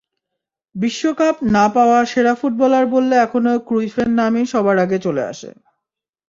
[0.75, 5.49] বিশ্বকাপ না-পাওয়া সেরা ফুটবলার বললে এখনো ক্রুইফের নামই সবার আগে চলে আসে।